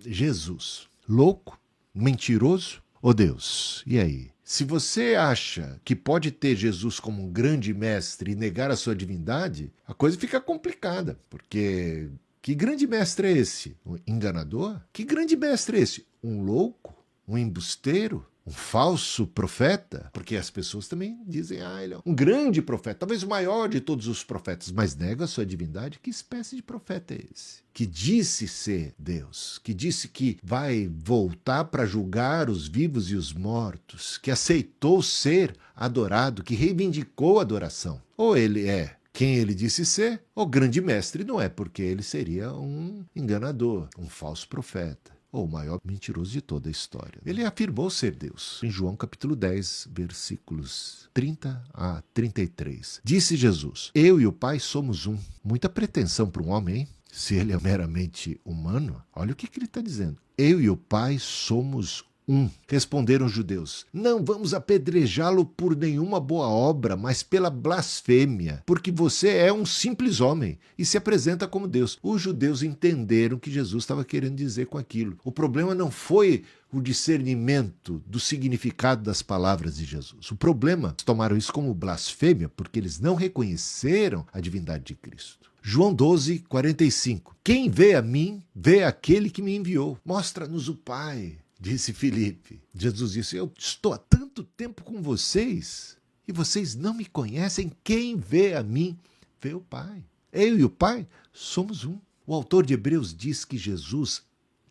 Jesus, 0.00 0.88
louco, 1.08 1.58
mentiroso 1.94 2.82
ou 3.02 3.12
Deus? 3.12 3.82
E 3.86 3.98
aí? 3.98 4.30
Se 4.42 4.64
você 4.64 5.14
acha 5.14 5.78
que 5.84 5.94
pode 5.94 6.30
ter 6.30 6.56
Jesus 6.56 6.98
como 6.98 7.22
um 7.22 7.30
grande 7.30 7.74
mestre 7.74 8.32
e 8.32 8.34
negar 8.34 8.70
a 8.70 8.76
sua 8.76 8.96
divindade, 8.96 9.70
a 9.86 9.92
coisa 9.92 10.18
fica 10.18 10.40
complicada, 10.40 11.18
porque 11.28 12.08
que 12.40 12.54
grande 12.54 12.86
mestre 12.86 13.28
é 13.28 13.32
esse? 13.32 13.76
Um 13.84 13.98
enganador? 14.06 14.80
Que 14.90 15.04
grande 15.04 15.36
mestre 15.36 15.78
é 15.78 15.80
esse? 15.82 16.06
Um 16.24 16.42
louco? 16.42 16.94
Um 17.26 17.36
embusteiro? 17.36 18.24
Um 18.48 18.50
falso 18.50 19.26
profeta, 19.26 20.10
porque 20.12 20.34
as 20.34 20.48
pessoas 20.48 20.88
também 20.88 21.18
dizem, 21.26 21.60
ah, 21.60 21.84
ele 21.84 21.94
é 21.94 21.98
um 22.04 22.14
grande 22.14 22.62
profeta, 22.62 23.00
talvez 23.00 23.22
o 23.22 23.28
maior 23.28 23.68
de 23.68 23.78
todos 23.78 24.08
os 24.08 24.24
profetas, 24.24 24.72
mas 24.72 24.96
nega 24.96 25.24
a 25.24 25.28
sua 25.28 25.44
divindade. 25.44 25.98
Que 26.02 26.08
espécie 26.08 26.56
de 26.56 26.62
profeta 26.62 27.14
é 27.14 27.20
esse? 27.30 27.62
Que 27.74 27.84
disse 27.84 28.48
ser 28.48 28.94
Deus, 28.98 29.60
que 29.62 29.74
disse 29.74 30.08
que 30.08 30.38
vai 30.42 30.90
voltar 30.90 31.66
para 31.66 31.84
julgar 31.84 32.48
os 32.48 32.66
vivos 32.66 33.10
e 33.10 33.14
os 33.14 33.34
mortos, 33.34 34.16
que 34.16 34.30
aceitou 34.30 35.02
ser 35.02 35.54
adorado, 35.76 36.42
que 36.42 36.54
reivindicou 36.54 37.38
a 37.38 37.42
adoração. 37.42 38.00
Ou 38.16 38.36
ele 38.36 38.66
é 38.66 38.96
quem 39.12 39.34
ele 39.34 39.52
disse 39.52 39.84
ser, 39.84 40.22
ou 40.34 40.46
grande 40.46 40.80
mestre 40.80 41.24
não 41.24 41.40
é, 41.40 41.48
porque 41.48 41.82
ele 41.82 42.02
seria 42.02 42.52
um 42.52 43.04
enganador, 43.14 43.88
um 43.98 44.08
falso 44.08 44.48
profeta 44.48 45.17
ou 45.30 45.44
o 45.44 45.50
maior 45.50 45.78
mentiroso 45.84 46.30
de 46.30 46.40
toda 46.40 46.68
a 46.68 46.72
história. 46.72 47.20
Ele 47.24 47.44
afirmou 47.44 47.90
ser 47.90 48.14
Deus. 48.14 48.60
Em 48.62 48.70
João 48.70 48.96
capítulo 48.96 49.36
10, 49.36 49.88
versículos 49.90 51.08
30 51.12 51.62
a 51.72 52.02
33. 52.14 53.00
Disse 53.04 53.36
Jesus: 53.36 53.90
Eu 53.94 54.20
e 54.20 54.26
o 54.26 54.32
Pai 54.32 54.58
somos 54.58 55.06
um. 55.06 55.18
Muita 55.42 55.68
pretensão 55.68 56.30
para 56.30 56.42
um 56.42 56.50
homem, 56.50 56.76
hein? 56.76 56.88
Se 57.10 57.34
ele 57.34 57.52
é 57.52 57.58
meramente 57.58 58.40
humano, 58.44 59.02
olha 59.14 59.32
o 59.32 59.36
que, 59.36 59.46
que 59.46 59.58
ele 59.58 59.66
está 59.66 59.80
dizendo. 59.80 60.18
Eu 60.36 60.60
e 60.60 60.68
o 60.70 60.76
Pai 60.76 61.18
somos 61.18 62.04
1. 62.28 62.50
Responderam 62.68 63.26
os 63.26 63.32
judeus: 63.32 63.86
Não 63.92 64.22
vamos 64.22 64.52
apedrejá-lo 64.52 65.46
por 65.46 65.74
nenhuma 65.74 66.20
boa 66.20 66.46
obra, 66.46 66.96
mas 66.96 67.22
pela 67.22 67.48
blasfêmia, 67.48 68.62
porque 68.66 68.92
você 68.92 69.28
é 69.28 69.52
um 69.52 69.64
simples 69.64 70.20
homem 70.20 70.58
e 70.78 70.84
se 70.84 70.98
apresenta 70.98 71.48
como 71.48 71.66
Deus. 71.66 71.98
Os 72.02 72.20
judeus 72.20 72.62
entenderam 72.62 73.36
o 73.36 73.40
que 73.40 73.50
Jesus 73.50 73.84
estava 73.84 74.04
querendo 74.04 74.36
dizer 74.36 74.66
com 74.66 74.76
aquilo. 74.76 75.16
O 75.24 75.32
problema 75.32 75.74
não 75.74 75.90
foi 75.90 76.44
o 76.70 76.82
discernimento 76.82 78.02
do 78.06 78.20
significado 78.20 79.02
das 79.02 79.22
palavras 79.22 79.76
de 79.76 79.86
Jesus. 79.86 80.30
O 80.30 80.36
problema, 80.36 80.94
tomaram 81.04 81.36
isso 81.36 81.52
como 81.52 81.72
blasfêmia 81.72 82.48
porque 82.50 82.78
eles 82.78 83.00
não 83.00 83.14
reconheceram 83.14 84.26
a 84.32 84.38
divindade 84.38 84.84
de 84.84 84.94
Cristo. 84.94 85.48
João 85.62 85.92
12, 85.92 86.40
45. 86.40 87.36
Quem 87.42 87.68
vê 87.70 87.94
a 87.94 88.02
mim, 88.02 88.42
vê 88.54 88.84
aquele 88.84 89.28
que 89.30 89.42
me 89.42 89.56
enviou. 89.56 89.98
Mostra-nos 90.04 90.68
o 90.68 90.74
Pai 90.74 91.38
disse 91.58 91.92
Filipe. 91.92 92.60
Jesus 92.74 93.12
disse: 93.12 93.36
Eu 93.36 93.52
estou 93.58 93.92
há 93.92 93.98
tanto 93.98 94.44
tempo 94.44 94.84
com 94.84 95.02
vocês 95.02 95.96
e 96.26 96.32
vocês 96.32 96.74
não 96.74 96.94
me 96.94 97.06
conhecem. 97.06 97.72
Quem 97.82 98.16
vê 98.16 98.54
a 98.54 98.62
mim, 98.62 98.98
vê 99.40 99.54
o 99.54 99.60
Pai. 99.60 100.04
Eu 100.32 100.58
e 100.58 100.64
o 100.64 100.70
Pai 100.70 101.06
somos 101.32 101.84
um. 101.84 101.98
O 102.26 102.34
autor 102.34 102.66
de 102.66 102.74
Hebreus 102.74 103.14
diz 103.14 103.44
que 103.44 103.56
Jesus 103.56 104.22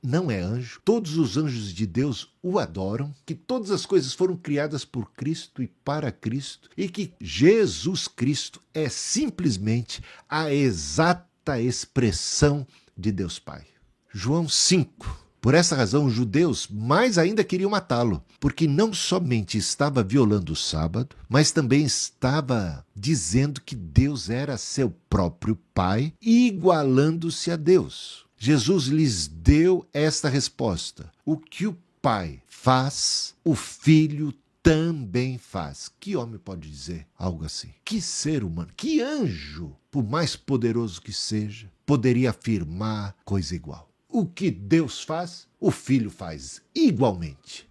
não 0.01 0.29
é 0.29 0.39
anjo, 0.39 0.79
todos 0.85 1.17
os 1.17 1.37
anjos 1.37 1.73
de 1.73 1.85
Deus 1.85 2.31
o 2.41 2.59
adoram, 2.59 3.13
que 3.25 3.33
todas 3.33 3.71
as 3.71 3.85
coisas 3.85 4.13
foram 4.13 4.37
criadas 4.37 4.85
por 4.85 5.11
Cristo 5.11 5.61
e 5.61 5.67
para 5.67 6.11
Cristo, 6.11 6.69
e 6.77 6.87
que 6.87 7.13
Jesus 7.19 8.07
Cristo 8.07 8.61
é 8.73 8.87
simplesmente 8.89 10.01
a 10.29 10.53
exata 10.53 11.59
expressão 11.59 12.65
de 12.95 13.11
Deus 13.11 13.39
Pai. 13.39 13.65
João 14.13 14.47
5, 14.47 15.26
por 15.47 15.53
essa 15.53 15.77
razão, 15.77 16.07
os 16.07 16.13
judeus 16.13 16.67
mais 16.67 17.17
ainda 17.17 17.41
queriam 17.41 17.71
matá-lo, 17.71 18.21
porque 18.37 18.67
não 18.67 18.91
somente 18.91 19.57
estava 19.57 20.03
violando 20.03 20.51
o 20.51 20.55
sábado, 20.57 21.15
mas 21.29 21.51
também 21.51 21.85
estava 21.85 22.85
dizendo 22.93 23.61
que 23.61 23.73
Deus 23.73 24.29
era 24.29 24.57
seu 24.57 24.93
próprio 25.09 25.57
Pai, 25.73 26.11
igualando-se 26.21 27.49
a 27.49 27.55
Deus. 27.55 28.25
Jesus 28.37 28.87
lhes 28.87 29.25
deu 29.25 29.87
esta 29.93 30.27
resposta: 30.27 31.09
O 31.23 31.37
que 31.37 31.65
o 31.65 31.77
Pai 32.01 32.41
faz, 32.45 33.33
o 33.41 33.55
Filho 33.55 34.33
também 34.61 35.37
faz. 35.37 35.89
Que 35.97 36.17
homem 36.17 36.37
pode 36.37 36.69
dizer 36.69 37.07
algo 37.17 37.45
assim? 37.45 37.69
Que 37.85 38.01
ser 38.01 38.43
humano, 38.43 38.71
que 38.75 38.99
anjo, 38.99 39.73
por 39.89 40.03
mais 40.03 40.35
poderoso 40.35 41.01
que 41.01 41.13
seja, 41.13 41.71
poderia 41.85 42.31
afirmar 42.31 43.15
coisa 43.23 43.55
igual? 43.55 43.87
O 44.09 44.25
que 44.25 44.49
Deus 44.49 45.03
faz, 45.03 45.47
o 45.59 45.69
filho 45.69 46.09
faz 46.09 46.61
igualmente, 46.73 47.67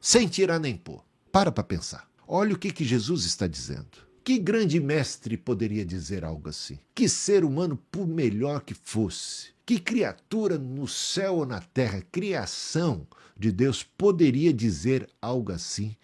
sem 0.00 0.26
tirar 0.26 0.58
nem 0.58 0.76
pôr. 0.76 1.04
Para 1.30 1.52
para 1.52 1.62
pensar. 1.62 2.08
Olha 2.26 2.54
o 2.54 2.58
que, 2.58 2.72
que 2.72 2.84
Jesus 2.84 3.24
está 3.24 3.46
dizendo. 3.46 4.06
Que 4.24 4.38
grande 4.38 4.80
mestre 4.80 5.36
poderia 5.36 5.84
dizer 5.86 6.24
algo 6.24 6.48
assim? 6.48 6.80
Que 6.92 7.08
ser 7.08 7.44
humano, 7.44 7.78
por 7.90 8.08
melhor 8.08 8.62
que 8.62 8.74
fosse, 8.74 9.50
que 9.64 9.78
criatura 9.78 10.58
no 10.58 10.88
céu 10.88 11.36
ou 11.36 11.46
na 11.46 11.60
terra, 11.60 12.02
criação 12.10 13.06
de 13.38 13.52
Deus, 13.52 13.84
poderia 13.84 14.52
dizer 14.52 15.08
algo 15.22 15.52
assim 15.52 15.94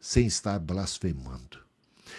sem 0.00 0.26
estar 0.26 0.58
blasfemando? 0.58 1.60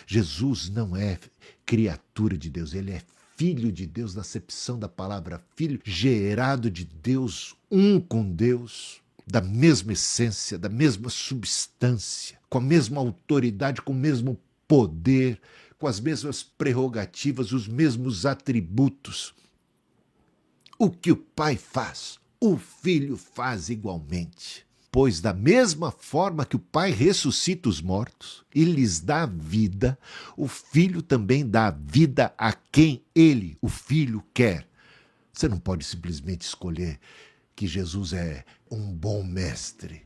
Jesus 0.07 0.69
não 0.69 0.95
é 0.95 1.19
criatura 1.65 2.37
de 2.37 2.49
Deus, 2.49 2.73
ele 2.73 2.91
é 2.91 3.01
filho 3.39 3.71
de 3.71 3.85
Deus, 3.85 4.13
na 4.13 4.19
acepção 4.19 4.77
da 4.77 4.89
palavra 4.89 5.41
filho, 5.55 5.79
gerado 5.85 6.69
de 6.69 6.83
Deus, 6.83 7.55
um 7.71 7.97
com 7.97 8.29
Deus, 8.29 9.01
da 9.25 9.39
mesma 9.39 9.93
essência, 9.93 10.59
da 10.59 10.67
mesma 10.67 11.09
substância, 11.09 12.37
com 12.49 12.57
a 12.57 12.61
mesma 12.61 12.99
autoridade, 12.99 13.81
com 13.81 13.93
o 13.93 13.95
mesmo 13.95 14.37
poder, 14.67 15.39
com 15.77 15.87
as 15.87 16.01
mesmas 16.01 16.43
prerrogativas, 16.43 17.53
os 17.53 17.65
mesmos 17.65 18.25
atributos. 18.25 19.33
O 20.77 20.89
que 20.89 21.09
o 21.09 21.15
Pai 21.15 21.55
faz, 21.55 22.19
o 22.41 22.57
Filho 22.57 23.15
faz 23.15 23.69
igualmente. 23.69 24.67
Pois, 24.91 25.21
da 25.21 25.33
mesma 25.33 25.91
forma 25.91 26.45
que 26.45 26.55
o 26.55 26.59
Pai 26.59 26.91
ressuscita 26.91 27.69
os 27.69 27.79
mortos 27.79 28.43
e 28.53 28.63
lhes 28.63 28.99
dá 28.99 29.25
vida, 29.25 29.97
o 30.35 30.47
Filho 30.47 31.01
também 31.01 31.47
dá 31.47 31.69
vida 31.69 32.33
a 32.37 32.51
quem 32.51 33.03
ele, 33.13 33.55
o 33.61 33.69
Filho, 33.69 34.23
quer. 34.33 34.67
Você 35.31 35.47
não 35.47 35.59
pode 35.59 35.85
simplesmente 35.85 36.41
escolher 36.41 36.99
que 37.55 37.67
Jesus 37.67 38.13
é 38.13 38.43
um 38.69 38.91
bom 38.91 39.23
mestre 39.23 40.01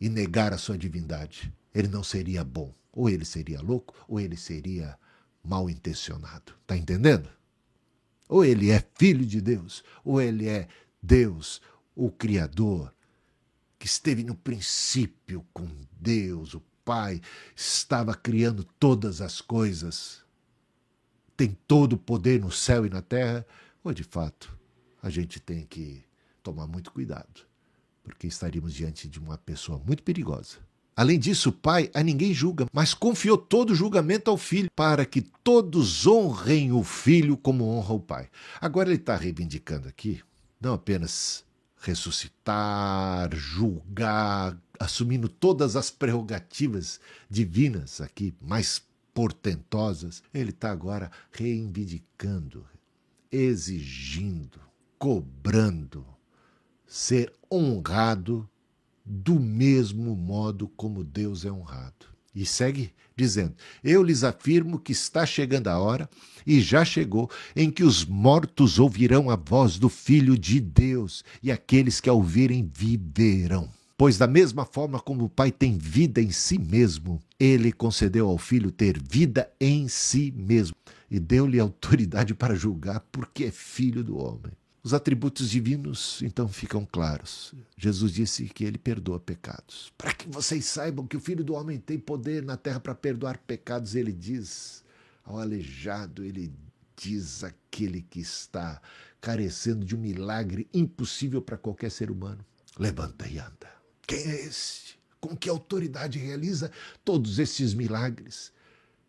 e 0.00 0.08
negar 0.08 0.52
a 0.52 0.58
sua 0.58 0.76
divindade. 0.76 1.52
Ele 1.74 1.88
não 1.88 2.02
seria 2.02 2.44
bom. 2.44 2.72
Ou 2.92 3.08
ele 3.08 3.24
seria 3.24 3.60
louco, 3.60 3.94
ou 4.08 4.18
ele 4.18 4.36
seria 4.36 4.98
mal 5.44 5.70
intencionado. 5.70 6.52
Está 6.62 6.76
entendendo? 6.76 7.28
Ou 8.28 8.44
ele 8.44 8.70
é 8.70 8.84
filho 8.96 9.24
de 9.24 9.40
Deus, 9.40 9.84
ou 10.04 10.20
ele 10.20 10.48
é 10.48 10.66
Deus, 11.02 11.62
o 11.94 12.10
Criador, 12.10 12.92
que 13.78 13.86
esteve 13.86 14.24
no 14.24 14.34
princípio 14.34 15.44
com 15.52 15.68
Deus, 16.00 16.54
o 16.54 16.62
Pai, 16.84 17.20
estava 17.54 18.14
criando 18.14 18.64
todas 18.64 19.20
as 19.20 19.40
coisas, 19.40 20.22
tem 21.36 21.56
todo 21.66 21.92
o 21.92 21.98
poder 21.98 22.40
no 22.40 22.50
céu 22.50 22.86
e 22.86 22.90
na 22.90 23.02
terra, 23.02 23.46
ou 23.84 23.92
de 23.92 24.02
fato 24.02 24.56
a 25.02 25.10
gente 25.10 25.38
tem 25.38 25.66
que 25.66 26.02
tomar 26.42 26.66
muito 26.66 26.90
cuidado, 26.90 27.46
porque 28.02 28.26
estaríamos 28.26 28.72
diante 28.72 29.06
de 29.06 29.18
uma 29.18 29.36
pessoa 29.36 29.78
muito 29.86 30.02
perigosa. 30.02 30.56
Além 30.96 31.18
disso, 31.18 31.50
o 31.50 31.52
Pai 31.52 31.90
a 31.94 32.02
ninguém 32.02 32.34
julga, 32.34 32.66
mas 32.72 32.92
confiou 32.92 33.38
todo 33.38 33.70
o 33.70 33.74
julgamento 33.74 34.30
ao 34.30 34.36
Filho, 34.36 34.68
para 34.74 35.04
que 35.04 35.20
todos 35.20 36.06
honrem 36.06 36.72
o 36.72 36.82
Filho 36.82 37.36
como 37.36 37.68
honra 37.68 37.94
o 37.94 38.00
Pai. 38.00 38.28
Agora 38.60 38.88
ele 38.88 38.98
está 38.98 39.14
reivindicando 39.14 39.86
aqui 39.86 40.20
não 40.60 40.74
apenas 40.74 41.44
ressuscitar, 41.80 43.34
julgar, 43.34 44.56
assumindo 44.78 45.28
todas 45.28 45.76
as 45.76 45.90
prerrogativas 45.90 47.00
divinas 47.28 48.00
aqui, 48.00 48.34
mais 48.40 48.82
portentosas, 49.14 50.22
ele 50.32 50.50
está 50.50 50.70
agora 50.70 51.10
reivindicando, 51.32 52.64
exigindo, 53.30 54.60
cobrando 54.98 56.06
ser 56.86 57.32
honrado 57.50 58.48
do 59.04 59.40
mesmo 59.40 60.14
modo 60.14 60.68
como 60.68 61.02
Deus 61.02 61.44
é 61.44 61.50
honrado. 61.50 62.06
E 62.40 62.46
segue 62.46 62.92
dizendo: 63.16 63.52
Eu 63.82 64.00
lhes 64.00 64.22
afirmo 64.22 64.78
que 64.78 64.92
está 64.92 65.26
chegando 65.26 65.66
a 65.66 65.78
hora, 65.78 66.08
e 66.46 66.60
já 66.60 66.84
chegou, 66.84 67.28
em 67.56 67.68
que 67.68 67.82
os 67.82 68.04
mortos 68.04 68.78
ouvirão 68.78 69.28
a 69.28 69.34
voz 69.34 69.76
do 69.76 69.88
Filho 69.88 70.38
de 70.38 70.60
Deus, 70.60 71.24
e 71.42 71.50
aqueles 71.50 72.00
que 72.00 72.08
a 72.08 72.12
ouvirem 72.12 72.70
viverão. 72.72 73.68
Pois, 73.96 74.16
da 74.16 74.28
mesma 74.28 74.64
forma 74.64 75.00
como 75.00 75.24
o 75.24 75.28
Pai 75.28 75.50
tem 75.50 75.76
vida 75.76 76.22
em 76.22 76.30
si 76.30 76.56
mesmo, 76.56 77.20
ele 77.40 77.72
concedeu 77.72 78.28
ao 78.28 78.38
Filho 78.38 78.70
ter 78.70 78.96
vida 79.02 79.50
em 79.60 79.88
si 79.88 80.32
mesmo, 80.36 80.76
e 81.10 81.18
deu-lhe 81.18 81.58
autoridade 81.58 82.32
para 82.36 82.54
julgar, 82.54 83.00
porque 83.10 83.46
é 83.46 83.50
filho 83.50 84.04
do 84.04 84.16
homem. 84.16 84.52
Os 84.88 84.94
atributos 84.94 85.50
divinos 85.50 86.22
então 86.22 86.48
ficam 86.48 86.82
claros. 86.90 87.52
Jesus 87.76 88.10
disse 88.10 88.46
que 88.46 88.64
ele 88.64 88.78
perdoa 88.78 89.20
pecados. 89.20 89.92
Para 89.98 90.14
que 90.14 90.26
vocês 90.26 90.64
saibam 90.64 91.06
que 91.06 91.14
o 91.14 91.20
Filho 91.20 91.44
do 91.44 91.52
Homem 91.52 91.78
tem 91.78 91.98
poder 91.98 92.42
na 92.42 92.56
terra 92.56 92.80
para 92.80 92.94
perdoar 92.94 93.36
pecados, 93.36 93.94
ele 93.94 94.14
diz 94.14 94.82
ao 95.22 95.38
aleijado, 95.38 96.24
ele 96.24 96.50
diz 96.96 97.44
aquele 97.44 98.00
que 98.00 98.20
está 98.20 98.80
carecendo 99.20 99.84
de 99.84 99.94
um 99.94 100.00
milagre 100.00 100.66
impossível 100.72 101.42
para 101.42 101.58
qualquer 101.58 101.90
ser 101.90 102.10
humano: 102.10 102.42
levanta 102.78 103.28
e 103.28 103.38
anda. 103.38 103.70
Quem 104.06 104.20
é 104.20 104.46
este? 104.46 104.98
Com 105.20 105.36
que 105.36 105.50
autoridade 105.50 106.18
realiza 106.18 106.72
todos 107.04 107.38
esses 107.38 107.74
milagres? 107.74 108.54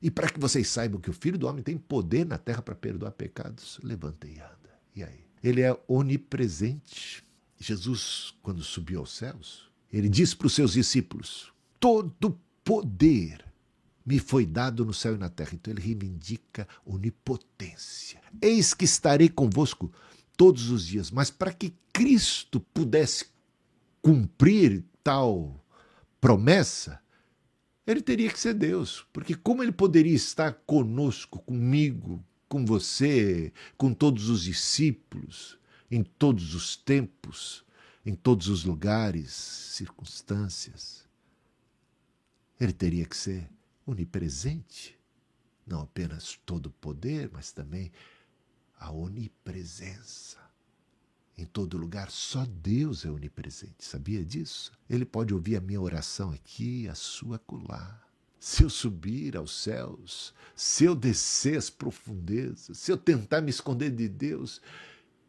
E 0.02 0.12
para 0.12 0.28
que 0.28 0.42
vocês 0.42 0.68
saibam 0.68 1.00
que 1.00 1.10
o 1.10 1.14
Filho 1.14 1.38
do 1.38 1.48
Homem 1.48 1.64
tem 1.64 1.78
poder 1.78 2.26
na 2.26 2.38
terra 2.38 2.62
para 2.62 2.76
perdoar 2.76 3.12
pecados, 3.12 3.80
levanta 3.82 4.28
e 4.28 4.38
anda. 4.42 4.78
E 4.94 5.04
aí? 5.06 5.29
Ele 5.44 5.62
é 5.62 5.78
onipresente. 5.88 7.24
Jesus, 7.58 8.34
quando 8.42 8.64
subiu 8.64 9.00
aos 9.00 9.12
céus, 9.12 9.70
ele 9.92 10.08
disse 10.08 10.36
para 10.36 10.48
os 10.48 10.54
seus 10.54 10.74
discípulos: 10.74 11.52
Todo 11.80 12.40
poder 12.64 13.46
me 14.06 14.20
foi 14.20 14.46
dado 14.46 14.86
no 14.86 14.94
céu 14.94 15.16
e 15.16 15.18
na 15.18 15.30
terra. 15.30 15.52
Então 15.54 15.72
ele 15.72 15.82
reivindica 15.82 16.68
onipotência. 16.86 18.22
Eis 18.42 18.74
que 18.74 18.86
estarei 18.86 19.30
convosco 19.30 19.92
todos 20.36 20.70
os 20.70 20.86
dias. 20.86 21.12
Mas 21.12 21.30
para 21.30 21.54
que 21.54 21.74
Cristo 21.94 22.60
pudesse 22.60 23.26
cumprir 24.02 24.84
tal 25.04 25.64
promessa, 26.22 27.00
ele 27.86 28.02
teria 28.02 28.30
que 28.30 28.40
ser 28.40 28.54
Deus. 28.54 29.06
Porque 29.12 29.36
como 29.36 29.62
ele 29.62 29.72
poderia 29.72 30.16
estar 30.16 30.54
conosco, 30.66 31.40
comigo, 31.40 32.24
com 32.50 32.66
você, 32.66 33.54
com 33.78 33.94
todos 33.94 34.28
os 34.28 34.42
discípulos, 34.42 35.58
em 35.90 36.04
todos 36.04 36.56
os 36.56 36.76
tempos, 36.76 37.64
em 38.04 38.16
todos 38.16 38.48
os 38.48 38.66
lugares, 38.66 39.32
circunstâncias. 39.32 41.08
Ele 42.60 42.74
teria 42.74 43.06
que 43.06 43.16
ser 43.16 43.48
onipresente, 43.86 45.00
não 45.66 45.82
apenas 45.82 46.40
todo 46.44 46.66
o 46.66 46.72
poder, 46.72 47.30
mas 47.32 47.52
também 47.52 47.92
a 48.80 48.92
onipresença. 48.92 50.40
Em 51.38 51.46
todo 51.46 51.78
lugar, 51.78 52.10
só 52.10 52.46
Deus 52.46 53.06
é 53.06 53.12
onipresente. 53.12 53.86
Sabia 53.86 54.26
disso? 54.26 54.74
Ele 54.90 55.06
pode 55.06 55.34
ouvir 55.34 55.56
a 55.56 55.62
minha 55.62 55.80
oração 55.80 56.32
aqui, 56.32 56.88
a 56.90 56.96
sua 56.96 57.38
acolá 57.38 58.09
se 58.40 58.64
eu 58.64 58.70
subir 58.70 59.36
aos 59.36 59.52
céus, 59.52 60.34
se 60.56 60.86
eu 60.86 60.96
descer 60.96 61.58
às 61.58 61.70
profundezas, 61.70 62.78
se 62.78 62.92
eu 62.92 62.98
tentar 62.98 63.42
me 63.42 63.50
esconder 63.50 63.92
de 63.92 64.08
Deus, 64.08 64.62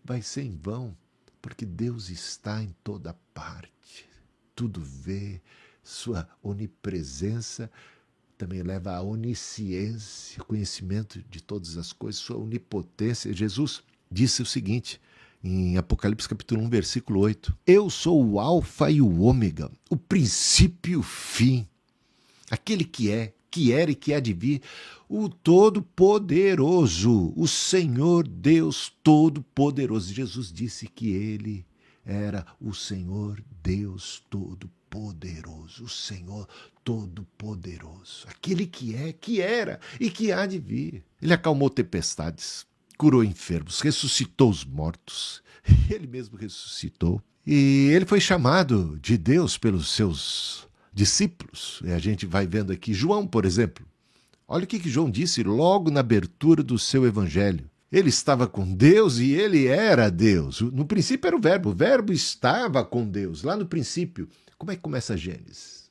vai 0.05 0.23
ser 0.23 0.43
em 0.43 0.57
vão, 0.57 0.97
porque 1.43 1.67
Deus 1.67 2.09
está 2.09 2.63
em 2.63 2.75
toda 2.85 3.15
parte, 3.35 4.09
tudo 4.55 4.81
vê, 4.81 5.41
sua 5.83 6.29
onipresença 6.43 7.71
também 8.39 8.63
leva 8.63 8.93
à 8.93 9.03
onisciência, 9.03 10.43
conhecimento 10.45 11.23
de 11.29 11.43
todas 11.43 11.77
as 11.77 11.93
coisas, 11.93 12.23
sua 12.23 12.39
onipotência. 12.39 13.35
Jesus 13.35 13.83
disse 14.11 14.41
o 14.41 14.47
seguinte, 14.47 14.99
em 15.45 15.77
Apocalipse 15.77 16.27
capítulo 16.27 16.63
1, 16.63 16.71
versículo 16.71 17.21
8: 17.21 17.55
Eu 17.67 17.91
sou 17.91 18.25
o 18.25 18.41
Alfa 18.41 18.91
e 18.91 19.03
o 19.03 19.21
Ômega, 19.21 19.71
o 19.91 19.97
princípio 19.97 20.93
e 20.93 20.97
o 20.97 21.03
fim 21.03 21.69
aquele 22.51 22.85
que 22.85 23.11
é, 23.11 23.33
que 23.51 23.73
era 23.73 23.91
e 23.91 23.95
que 23.95 24.13
há 24.13 24.21
de 24.21 24.33
vir, 24.33 24.63
o 25.09 25.29
Todo-Poderoso, 25.29 27.33
o 27.37 27.49
Senhor 27.49 28.27
Deus 28.27 28.93
Todo-Poderoso. 29.03 30.13
Jesus 30.13 30.53
disse 30.53 30.87
que 30.87 31.11
ele 31.11 31.67
era 32.05 32.47
o 32.61 32.73
Senhor 32.73 33.43
Deus 33.63 34.23
Todo-Poderoso, 34.31 35.85
o 35.85 35.89
Senhor 35.89 36.49
Todo-Poderoso, 36.85 38.27
aquele 38.29 38.67
que 38.67 38.95
é, 38.95 39.13
que 39.13 39.41
era 39.41 39.81
e 39.99 40.11
que 40.11 40.33
há 40.33 40.47
de 40.47 40.59
vir. 40.59 41.05
Ele 41.21 41.33
acalmou 41.33 41.69
tempestades, 41.69 42.67
curou 42.97 43.25
enfermos, 43.25 43.81
ressuscitou 43.81 44.51
os 44.51 44.65
mortos, 44.65 45.43
ele 45.91 46.07
mesmo 46.07 46.37
ressuscitou. 46.37 47.23
E 47.47 47.91
ele 47.93 48.05
foi 48.05 48.21
chamado 48.21 48.99
de 49.01 49.17
Deus 49.17 49.59
pelos 49.59 49.89
seus 49.89 50.69
discípulos. 50.93 51.81
E 51.85 51.93
a 51.93 51.99
gente 51.99 52.27
vai 52.27 52.47
vendo 52.47 52.73
aqui 52.73 52.93
João, 52.93 53.27
por 53.27 53.45
exemplo. 53.45 53.87
Olha 54.47 54.65
o 54.65 54.67
que, 54.67 54.81
que 54.81 54.91
João 54.91 55.11
disse 55.11 55.43
logo 55.43 55.91
na 55.91 56.01
abertura 56.01 56.63
do 56.63 56.79
seu 56.79 57.07
evangelho. 57.07 57.71
Ele 57.91 58.09
estava 58.09 58.47
com 58.47 58.73
Deus 58.73 59.19
e 59.19 59.33
ele 59.33 59.67
era 59.67 60.11
Deus. 60.11 60.61
No 60.61 60.85
princípio 60.85 61.27
era 61.27 61.37
o 61.37 61.41
Verbo, 61.41 61.71
o 61.71 61.75
Verbo 61.75 62.13
estava 62.13 62.85
com 62.85 63.07
Deus, 63.07 63.43
lá 63.43 63.57
no 63.57 63.67
princípio. 63.67 64.29
Como 64.57 64.71
é 64.71 64.77
que 64.77 64.83
começa 64.83 65.17
Gênesis? 65.17 65.91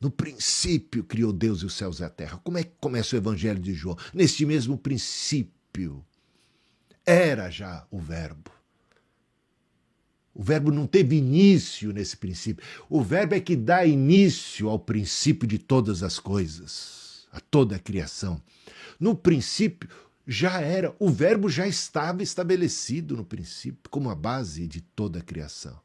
No 0.00 0.10
princípio 0.10 1.02
criou 1.02 1.32
Deus 1.32 1.60
e 1.60 1.66
os 1.66 1.74
céus 1.74 1.98
e 1.98 2.04
a 2.04 2.08
terra. 2.08 2.40
Como 2.44 2.56
é 2.56 2.62
que 2.62 2.72
começa 2.80 3.16
o 3.16 3.18
evangelho 3.18 3.58
de 3.58 3.74
João? 3.74 3.96
Neste 4.14 4.46
mesmo 4.46 4.78
princípio 4.78 6.04
era 7.04 7.50
já 7.50 7.86
o 7.90 7.98
Verbo. 7.98 8.50
O 10.38 10.42
verbo 10.44 10.70
não 10.70 10.86
teve 10.86 11.16
início 11.16 11.92
nesse 11.92 12.16
princípio. 12.16 12.64
O 12.88 13.02
verbo 13.02 13.34
é 13.34 13.40
que 13.40 13.56
dá 13.56 13.84
início 13.84 14.68
ao 14.68 14.78
princípio 14.78 15.48
de 15.48 15.58
todas 15.58 16.04
as 16.04 16.20
coisas, 16.20 17.26
a 17.32 17.40
toda 17.40 17.74
a 17.74 17.78
criação. 17.80 18.40
No 19.00 19.16
princípio 19.16 19.88
já 20.24 20.60
era, 20.60 20.94
o 21.00 21.10
verbo 21.10 21.48
já 21.48 21.66
estava 21.66 22.22
estabelecido 22.22 23.16
no 23.16 23.24
princípio 23.24 23.90
como 23.90 24.10
a 24.10 24.14
base 24.14 24.68
de 24.68 24.80
toda 24.80 25.18
a 25.18 25.22
criação. 25.22 25.76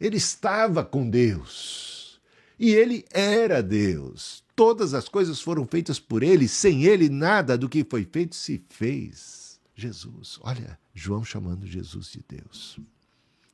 Ele 0.00 0.16
estava 0.16 0.84
com 0.84 1.10
Deus. 1.10 2.20
E 2.56 2.70
ele 2.70 3.04
era 3.10 3.60
Deus. 3.60 4.44
Todas 4.54 4.94
as 4.94 5.08
coisas 5.08 5.40
foram 5.40 5.66
feitas 5.66 5.98
por 5.98 6.22
ele, 6.22 6.46
sem 6.46 6.84
ele 6.84 7.08
nada 7.08 7.58
do 7.58 7.68
que 7.68 7.82
foi 7.82 8.04
feito 8.04 8.36
se 8.36 8.62
fez. 8.68 9.58
Jesus, 9.74 10.38
olha, 10.40 10.78
João 10.94 11.24
chamando 11.24 11.66
Jesus 11.66 12.12
de 12.12 12.24
Deus. 12.28 12.78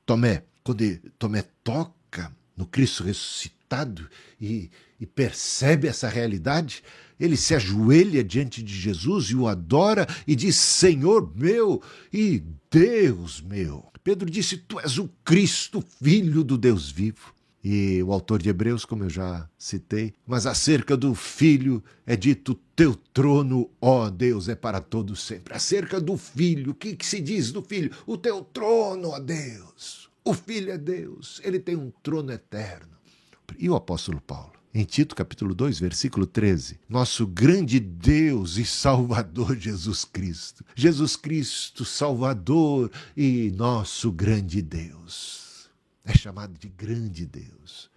Tomé, 0.06 0.44
quando 0.62 0.84
Tomé 1.18 1.42
toca 1.64 2.32
no 2.56 2.64
Cristo 2.64 3.02
ressuscitado 3.02 4.08
e, 4.40 4.70
e, 5.00 5.04
percebe 5.04 5.88
essa 5.88 6.08
realidade, 6.08 6.82
ele 7.18 7.36
se 7.36 7.54
ajoelha 7.54 8.22
diante 8.22 8.62
de 8.62 8.72
Jesus 8.72 9.26
e 9.26 9.36
o 9.36 9.48
adora 9.48 10.06
e 10.26 10.36
diz: 10.36 10.54
Senhor 10.54 11.30
meu 11.36 11.82
e 12.12 12.42
Deus 12.70 13.40
meu. 13.40 13.84
Pedro 14.04 14.30
disse: 14.30 14.56
Tu 14.56 14.78
és 14.78 14.96
o 14.96 15.08
Cristo, 15.24 15.84
filho 16.00 16.44
do 16.44 16.56
Deus 16.56 16.88
vivo. 16.88 17.34
E 17.68 18.00
o 18.00 18.12
autor 18.12 18.40
de 18.40 18.48
Hebreus, 18.48 18.84
como 18.84 19.02
eu 19.02 19.10
já 19.10 19.50
citei, 19.58 20.14
mas 20.24 20.46
acerca 20.46 20.96
do 20.96 21.16
filho 21.16 21.82
é 22.06 22.14
dito: 22.14 22.54
Teu 22.76 22.94
trono, 22.94 23.68
ó 23.80 24.08
Deus, 24.08 24.48
é 24.48 24.54
para 24.54 24.80
todos 24.80 25.20
sempre. 25.20 25.52
Acerca 25.52 26.00
do 26.00 26.16
filho, 26.16 26.70
o 26.70 26.74
que, 26.76 26.94
que 26.94 27.04
se 27.04 27.20
diz 27.20 27.50
do 27.50 27.60
filho? 27.60 27.90
O 28.06 28.16
teu 28.16 28.40
trono, 28.42 29.08
ó 29.08 29.18
Deus. 29.18 30.08
O 30.24 30.32
filho 30.32 30.70
é 30.70 30.78
Deus, 30.78 31.40
ele 31.42 31.58
tem 31.58 31.74
um 31.74 31.90
trono 32.04 32.30
eterno. 32.30 32.92
E 33.58 33.68
o 33.68 33.74
apóstolo 33.74 34.20
Paulo? 34.20 34.52
Em 34.72 34.84
Tito 34.84 35.16
capítulo 35.16 35.52
2, 35.52 35.80
versículo 35.80 36.24
13, 36.24 36.78
nosso 36.88 37.26
grande 37.26 37.80
Deus 37.80 38.58
e 38.58 38.64
Salvador 38.64 39.56
Jesus 39.56 40.04
Cristo. 40.04 40.64
Jesus 40.76 41.16
Cristo, 41.16 41.84
Salvador 41.84 42.92
e 43.16 43.52
nosso 43.56 44.12
grande 44.12 44.62
Deus 44.62 45.45
é 46.06 46.16
chamado 46.16 46.56
de 46.56 46.68
grande 46.68 47.26
Deus. 47.26 47.90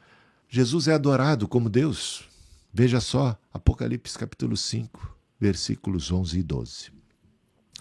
Jesus 0.50 0.88
é 0.88 0.94
adorado 0.94 1.48
como 1.48 1.70
Deus. 1.70 2.28
Veja 2.74 3.00
só, 3.00 3.38
Apocalipse 3.54 4.18
capítulo 4.18 4.58
5, 4.58 5.16
versículos 5.40 6.12
11 6.12 6.40
e 6.40 6.44
12. 6.44 6.92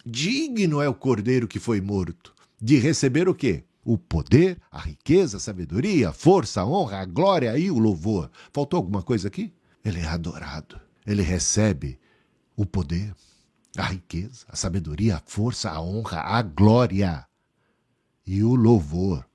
Digno 0.04 0.82
é 0.82 0.88
o 0.88 0.94
cordeiro 0.94 1.48
que 1.48 1.58
foi 1.58 1.80
morto 1.80 2.34
de 2.60 2.78
receber 2.78 3.28
o 3.28 3.34
quê? 3.34 3.64
O 3.84 3.96
poder, 3.96 4.60
a 4.70 4.78
riqueza, 4.78 5.38
a 5.38 5.40
sabedoria, 5.40 6.10
a 6.10 6.12
força, 6.12 6.60
a 6.60 6.66
honra, 6.66 6.98
a 6.98 7.04
glória 7.06 7.58
e 7.58 7.70
o 7.70 7.78
louvor. 7.78 8.30
Faltou 8.52 8.76
alguma 8.76 9.02
coisa 9.02 9.28
aqui? 9.28 9.52
Ele 9.82 10.00
é 10.00 10.06
adorado. 10.06 10.78
Ele 11.06 11.22
recebe 11.22 11.98
o 12.54 12.66
poder, 12.66 13.14
a 13.76 13.84
riqueza, 13.84 14.44
a 14.46 14.56
sabedoria, 14.56 15.16
a 15.16 15.22
força, 15.24 15.70
a 15.70 15.80
honra, 15.80 16.20
a 16.20 16.42
glória 16.42 17.26
e 18.26 18.42
o 18.42 18.54
louvor. 18.54 19.27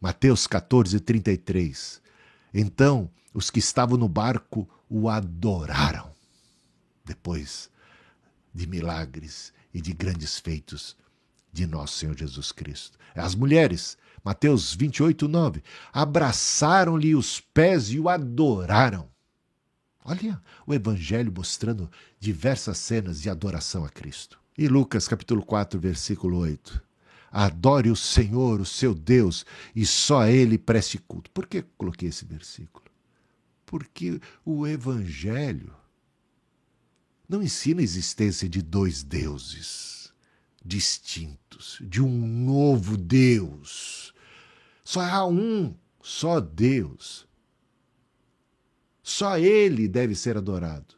Mateus 0.00 0.46
14, 0.46 0.98
33. 0.98 2.00
Então 2.54 3.10
os 3.34 3.50
que 3.50 3.58
estavam 3.58 3.98
no 3.98 4.08
barco 4.08 4.68
o 4.88 5.08
adoraram. 5.08 6.10
Depois 7.04 7.70
de 8.54 8.66
milagres 8.66 9.52
e 9.74 9.80
de 9.80 9.92
grandes 9.92 10.38
feitos 10.38 10.96
de 11.52 11.66
nosso 11.66 11.98
Senhor 11.98 12.16
Jesus 12.16 12.50
Cristo. 12.50 12.98
As 13.14 13.34
mulheres, 13.34 13.98
Mateus 14.24 14.74
28, 14.74 15.28
9, 15.28 15.62
abraçaram-lhe 15.92 17.14
os 17.14 17.40
pés 17.40 17.90
e 17.90 17.98
o 17.98 18.08
adoraram. 18.08 19.08
Olha 20.04 20.40
o 20.66 20.72
Evangelho 20.72 21.32
mostrando 21.36 21.90
diversas 22.18 22.78
cenas 22.78 23.20
de 23.20 23.28
adoração 23.28 23.84
a 23.84 23.90
Cristo. 23.90 24.40
E 24.56 24.66
Lucas 24.66 25.06
capítulo 25.06 25.44
4, 25.44 25.78
versículo 25.78 26.38
8. 26.38 26.89
Adore 27.30 27.90
o 27.90 27.96
Senhor, 27.96 28.60
o 28.60 28.66
seu 28.66 28.94
Deus, 28.94 29.46
e 29.74 29.86
só 29.86 30.22
a 30.22 30.30
Ele 30.30 30.58
preste 30.58 30.98
culto. 30.98 31.30
Por 31.30 31.46
que 31.46 31.62
coloquei 31.78 32.08
esse 32.08 32.24
versículo? 32.24 32.86
Porque 33.64 34.20
o 34.44 34.66
Evangelho 34.66 35.72
não 37.28 37.42
ensina 37.42 37.80
a 37.80 37.84
existência 37.84 38.48
de 38.48 38.60
dois 38.60 39.04
deuses 39.04 40.12
distintos, 40.64 41.78
de 41.80 42.02
um 42.02 42.26
novo 42.26 42.96
Deus. 42.96 44.12
Só 44.84 45.00
há 45.00 45.26
um 45.26 45.74
só 46.02 46.40
Deus. 46.40 47.26
Só 49.02 49.38
Ele 49.38 49.88
deve 49.88 50.14
ser 50.14 50.36
adorado. 50.36 50.94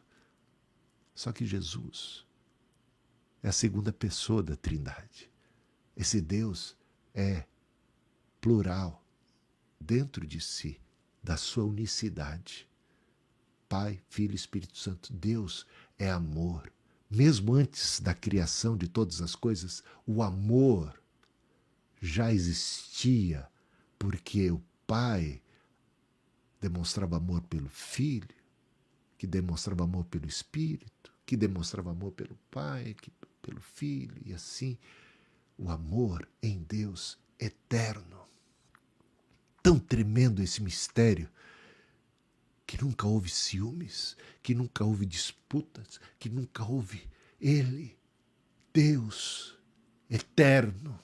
Só 1.13 1.31
que 1.31 1.45
Jesus 1.45 2.25
é 3.41 3.49
a 3.49 3.53
segunda 3.53 3.93
pessoa 3.93 4.41
da 4.41 4.55
Trindade. 4.55 5.32
Esse 5.95 6.19
Deus 6.19 6.75
é 7.13 7.45
plural 8.41 9.03
dentro 9.79 10.25
de 10.25 10.41
si, 10.41 10.79
da 11.23 11.37
sua 11.37 11.63
unicidade. 11.63 12.67
Pai, 13.69 14.01
Filho 14.09 14.33
e 14.33 14.35
Espírito 14.35 14.77
Santo. 14.77 15.11
Deus 15.13 15.65
é 15.97 16.09
amor. 16.09 16.71
Mesmo 17.09 17.53
antes 17.53 17.99
da 17.99 18.13
criação 18.13 18.75
de 18.75 18.87
todas 18.87 19.21
as 19.21 19.35
coisas, 19.35 19.83
o 20.05 20.23
amor 20.23 20.99
já 22.01 22.33
existia, 22.33 23.47
porque 23.97 24.51
o 24.51 24.61
Pai 24.85 25.41
demonstrava 26.59 27.17
amor 27.17 27.41
pelo 27.43 27.69
Filho, 27.69 28.27
que 29.17 29.27
demonstrava 29.27 29.83
amor 29.83 30.05
pelo 30.05 30.27
Espírito, 30.27 31.13
que 31.25 31.37
demonstrava 31.37 31.91
amor 31.91 32.11
pelo 32.11 32.37
Pai, 32.51 32.93
que, 32.93 33.11
pelo 33.41 33.61
Filho, 33.61 34.15
e 34.25 34.33
assim 34.33 34.77
o 35.57 35.69
amor 35.69 36.27
em 36.41 36.63
Deus 36.63 37.17
eterno. 37.39 38.27
Tão 39.61 39.79
tremendo 39.79 40.41
esse 40.41 40.61
mistério 40.61 41.29
que 42.65 42.81
nunca 42.83 43.07
houve 43.07 43.29
ciúmes, 43.29 44.17
que 44.41 44.55
nunca 44.55 44.83
houve 44.83 45.05
disputas, 45.05 45.99
que 46.17 46.29
nunca 46.29 46.63
houve 46.63 47.07
Ele, 47.39 47.97
Deus 48.73 49.55
eterno, 50.09 50.99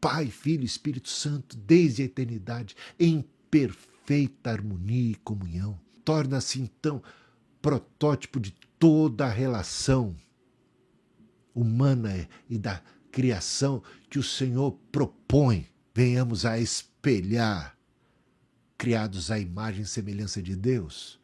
Pai, 0.00 0.30
Filho 0.30 0.64
Espírito 0.64 1.08
Santo, 1.08 1.56
desde 1.56 2.02
a 2.02 2.04
eternidade, 2.04 2.76
em 2.98 3.22
perfeita 3.50 4.50
harmonia 4.50 5.12
e 5.12 5.16
comunhão. 5.16 5.78
Torna-se 6.04 6.60
então 6.60 7.02
protótipo 7.60 8.38
de 8.38 8.52
toda 8.78 9.26
a 9.26 9.30
relação 9.30 10.16
humana 11.52 12.28
e 12.48 12.56
da 12.56 12.80
criação 13.10 13.82
que 14.08 14.18
o 14.18 14.22
Senhor 14.22 14.72
propõe, 14.92 15.66
venhamos 15.94 16.44
a 16.44 16.58
espelhar, 16.58 17.76
criados 18.76 19.30
à 19.30 19.38
imagem 19.38 19.82
e 19.82 19.86
semelhança 19.86 20.40
de 20.40 20.54
Deus. 20.54 21.18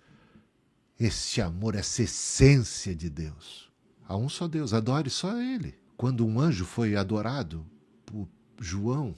Este 0.98 1.40
amor, 1.40 1.74
essa 1.74 2.02
essência 2.02 2.94
de 2.94 3.08
Deus. 3.10 3.70
Há 4.06 4.16
um 4.16 4.28
só 4.28 4.46
Deus, 4.46 4.72
adore 4.72 5.10
só 5.10 5.40
Ele. 5.40 5.74
Quando 5.96 6.26
um 6.26 6.40
anjo 6.40 6.64
foi 6.64 6.96
adorado 6.96 7.64
por 8.04 8.28
João, 8.60 9.14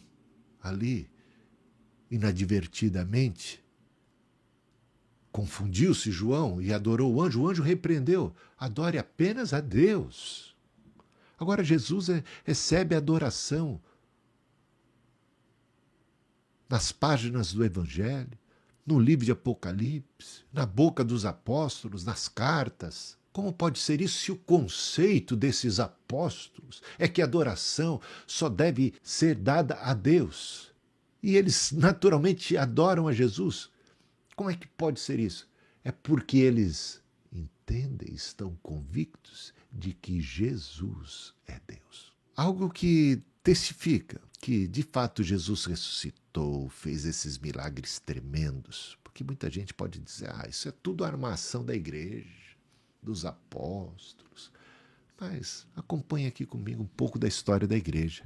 ali, 0.63 1.11
inadvertidamente, 2.11 3.65
confundiu-se 5.33 6.11
João 6.11 6.63
e 6.63 6.73
adorou 6.73 7.15
o 7.15 7.23
anjo, 7.23 7.43
o 7.43 7.49
anjo 7.49 7.63
repreendeu: 7.63 8.35
adore 8.59 8.99
apenas 8.99 9.53
a 9.53 9.61
Deus. 9.61 10.56
Agora 11.39 11.63
Jesus 11.63 12.09
é, 12.09 12.25
recebe 12.45 12.95
adoração 12.95 13.81
nas 16.69 16.91
páginas 16.91 17.53
do 17.53 17.65
Evangelho, 17.65 18.39
no 18.85 18.99
livro 18.99 19.25
de 19.25 19.33
Apocalipse, 19.33 20.45
na 20.53 20.65
boca 20.65 21.05
dos 21.05 21.25
apóstolos, 21.25 22.05
nas 22.05 22.29
cartas. 22.29 23.17
Como 23.33 23.53
pode 23.53 23.79
ser 23.79 24.01
isso 24.01 24.19
se 24.19 24.33
o 24.33 24.37
conceito 24.37 25.37
desses 25.37 25.79
apóstolos 25.79 26.83
é 26.99 27.07
que 27.07 27.21
a 27.21 27.25
adoração 27.25 28.01
só 28.27 28.49
deve 28.49 28.95
ser 29.03 29.35
dada 29.35 29.75
a 29.75 29.93
Deus? 29.93 30.73
E 31.23 31.37
eles 31.37 31.73
naturalmente 31.73 32.57
adoram 32.57 33.09
a 33.09 33.13
Jesus. 33.13 33.69
Como 34.35 34.51
é 34.51 34.55
que 34.55 34.67
pode 34.69 35.01
ser 35.01 35.19
isso? 35.19 35.49
É 35.85 35.93
porque 35.93 36.39
eles 36.39 37.03
entendem, 37.33 38.15
estão 38.15 38.57
convictos 38.63 39.53
de 39.77 39.93
que 39.93 40.21
Jesus 40.21 41.35
é 41.47 41.61
Deus. 41.67 42.13
Algo 42.35 42.71
que 42.71 43.23
testifica 43.43 44.21
que 44.41 44.67
de 44.67 44.83
fato 44.83 45.23
Jesus 45.23 45.65
ressuscitou, 45.65 46.69
fez 46.69 47.05
esses 47.05 47.39
milagres 47.39 47.99
tremendos. 47.99 48.99
Porque 49.03 49.23
muita 49.25 49.51
gente 49.51 49.75
pode 49.75 49.99
dizer: 49.99 50.31
ah, 50.31 50.47
isso 50.49 50.69
é 50.69 50.73
tudo 50.73 51.05
armação 51.05 51.65
da 51.65 51.75
igreja, 51.75 52.57
dos 53.03 53.25
apóstolos. 53.25 54.51
Mas 55.19 55.67
acompanhe 55.75 56.27
aqui 56.27 56.45
comigo 56.45 56.83
um 56.83 56.87
pouco 56.87 57.19
da 57.19 57.29
história 57.29 57.67
da 57.67 57.77
igreja. 57.77 58.25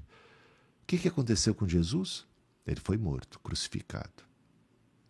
O 0.83 0.87
que, 0.87 0.99
que 0.99 1.09
aconteceu 1.09 1.54
com 1.54 1.69
Jesus? 1.69 2.26
Ele 2.66 2.80
foi 2.80 2.97
morto, 2.97 3.38
crucificado. 3.38 4.25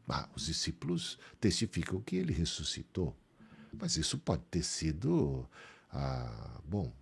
Ah, 0.08 0.28
os 0.34 0.46
discípulos 0.46 1.18
testificam 1.40 2.00
que 2.00 2.16
ele 2.16 2.32
ressuscitou. 2.32 3.16
Mas 3.72 3.96
isso 3.96 4.18
pode 4.18 4.42
ter 4.50 4.62
sido 4.62 5.48
ah, 5.92 6.60
bom, 6.64 6.92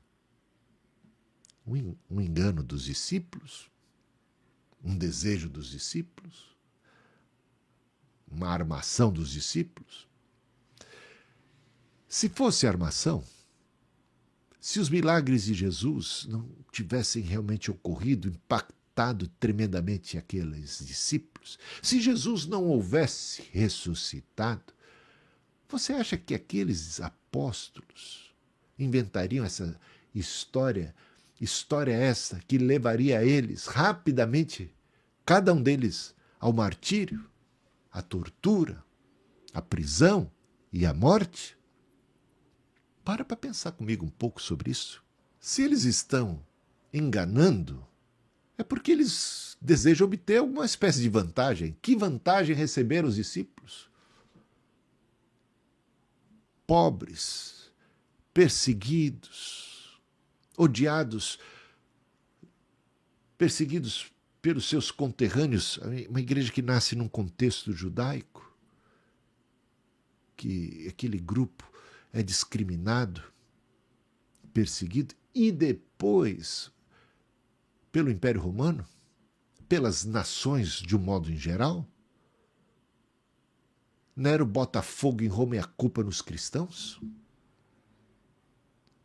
um 2.11 2.21
engano 2.21 2.63
dos 2.63 2.85
discípulos, 2.85 3.71
um 4.83 4.97
desejo 4.97 5.49
dos 5.49 5.71
discípulos, 5.71 6.57
uma 8.27 8.49
armação 8.49 9.13
dos 9.13 9.31
discípulos. 9.31 10.09
Se 12.09 12.29
fosse 12.29 12.67
armação, 12.67 13.23
se 14.61 14.81
os 14.81 14.89
milagres 14.89 15.45
de 15.45 15.55
Jesus 15.55 16.27
não 16.29 16.49
tivessem 16.73 17.23
realmente 17.23 17.71
ocorrido, 17.71 18.29
impactado 18.29 19.29
tremendamente 19.39 20.17
aqueles 20.17 20.79
discípulos, 20.85 21.59
se 21.83 22.01
Jesus 22.01 22.47
não 22.47 22.65
houvesse 22.65 23.43
ressuscitado, 23.53 24.73
você 25.69 25.93
acha 25.93 26.17
que 26.17 26.35
aqueles 26.35 27.01
apóstolos 27.01 28.28
inventariam 28.79 29.45
essa 29.45 29.79
história, 30.15 30.95
história 31.41 31.95
essa 31.95 32.41
que 32.47 32.59
levaria 32.59 33.25
eles 33.25 33.67
rapidamente, 33.67 34.73
cada 35.25 35.53
um 35.53 35.63
deles, 35.63 36.15
ao 36.39 36.53
martírio, 36.53 37.29
à 37.91 38.03
tortura, 38.03 38.83
à 39.53 39.61
prisão 39.61 40.31
e 40.73 40.87
à 40.87 40.95
morte? 40.95 41.57
Para 43.05 43.25
para 43.25 43.37
pensar 43.37 43.73
comigo 43.73 44.05
um 44.05 44.11
pouco 44.11 44.41
sobre 44.41 44.71
isso. 44.71 45.03
Se 45.41 45.63
eles 45.63 45.85
estão 45.85 46.45
enganando, 46.93 47.87
é 48.57 48.63
porque 48.63 48.91
eles 48.93 49.57
desejam 49.61 50.07
obter 50.07 50.39
alguma 50.39 50.65
espécie 50.65 51.01
de 51.01 51.09
vantagem. 51.09 51.77
Que 51.81 51.97
vantagem 51.97 52.55
receberam 52.55 53.09
os 53.09 53.15
discípulos? 53.15 53.89
Pobres, 56.67 57.58
perseguidos, 58.33 60.01
odiados, 60.57 61.39
perseguidos 63.37 64.13
pelos 64.41 64.69
seus 64.69 64.91
conterrâneos, 64.91 65.79
uma 66.09 66.21
igreja 66.21 66.53
que 66.53 66.63
nasce 66.63 66.95
num 66.95 67.09
contexto 67.09 67.73
judaico, 67.73 68.57
que 70.37 70.87
aquele 70.89 71.19
grupo 71.19 71.71
é 72.13 72.23
discriminado, 72.23 73.23
perseguido, 74.53 75.15
e 75.35 75.53
depois 75.53 76.73
pelo 77.93 78.11
Império 78.11 78.41
Romano, 78.41 78.87
pelas 79.69 80.05
nações 80.05 80.75
de 80.75 80.97
um 80.97 80.99
modo 80.99 81.31
em 81.31 81.37
geral. 81.37 81.87
Nero 84.15 84.47
bota 84.47 84.83
fogo 84.83 85.23
em 85.23 85.29
Roma 85.29 85.57
e 85.57 85.59
a 85.59 85.65
culpa 85.65 86.03
nos 86.03 86.23
cristãos? 86.23 87.01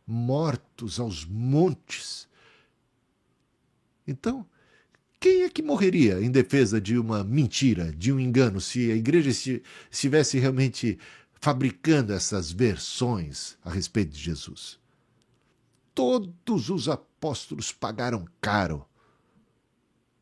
Mortos 0.06 1.00
aos 1.00 1.24
montes. 1.24 2.28
Então, 4.06 4.46
quem 5.18 5.42
é 5.42 5.48
que 5.48 5.62
morreria 5.62 6.20
em 6.20 6.30
defesa 6.30 6.80
de 6.80 6.98
uma 6.98 7.24
mentira, 7.24 7.90
de 7.92 8.12
um 8.12 8.20
engano, 8.20 8.60
se 8.60 8.90
a 8.90 8.94
igreja 8.94 9.30
estivesse 9.90 10.38
realmente 10.38 10.98
fabricando 11.40 12.12
essas 12.12 12.52
versões 12.52 13.56
a 13.64 13.70
respeito 13.70 14.12
de 14.12 14.20
Jesus? 14.20 14.78
Todos 15.94 16.68
os 16.68 16.88
apóstolos 16.88 17.72
pagaram 17.72 18.26
caro 18.40 18.86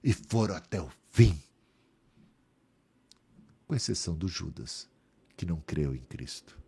e 0.05 0.13
foram 0.13 0.55
até 0.55 0.81
o 0.81 0.91
fim, 1.11 1.41
com 3.67 3.75
exceção 3.75 4.15
do 4.15 4.29
Judas, 4.29 4.89
que 5.37 5.47
não 5.47 5.61
creu 5.61 5.95
em 5.95 6.03
Cristo, 6.03 6.59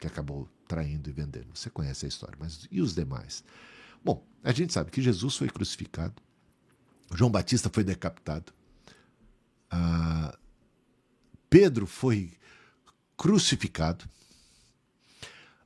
que 0.00 0.06
acabou 0.06 0.48
traindo 0.72 1.10
e 1.10 1.12
vendendo. 1.12 1.48
Você 1.54 1.68
conhece 1.68 2.06
a 2.06 2.08
história, 2.08 2.34
mas 2.40 2.66
e 2.70 2.80
os 2.80 2.94
demais? 2.94 3.44
Bom, 4.02 4.26
a 4.42 4.52
gente 4.52 4.72
sabe 4.72 4.90
que 4.90 5.02
Jesus 5.02 5.36
foi 5.36 5.50
crucificado, 5.50 6.14
João 7.14 7.30
Batista 7.30 7.68
foi 7.70 7.84
decapitado, 7.84 8.54
ah, 9.70 10.34
Pedro 11.50 11.86
foi 11.86 12.32
crucificado, 13.18 14.06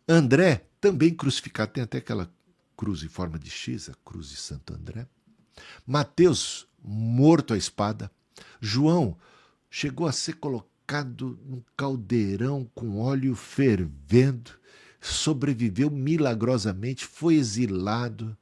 André 0.08 0.66
também 0.80 1.14
crucificado, 1.14 1.72
tem 1.72 1.84
até 1.84 1.98
aquela 1.98 2.28
cruz 2.76 3.04
em 3.04 3.08
forma 3.08 3.38
de 3.38 3.48
X, 3.48 3.88
a 3.88 3.94
cruz 4.04 4.30
de 4.30 4.36
Santo 4.36 4.74
André. 4.74 5.06
Mateus 5.86 6.66
morto 6.82 7.54
à 7.54 7.56
espada. 7.56 8.10
João 8.60 9.16
chegou 9.70 10.06
a 10.06 10.12
ser 10.12 10.34
colocado 10.34 11.38
num 11.44 11.62
caldeirão 11.76 12.68
com 12.74 12.98
óleo 12.98 13.34
fervendo, 13.36 14.50
sobreviveu 15.06 15.90
milagrosamente, 15.90 17.04
foi 17.04 17.34
exilado 17.36 18.36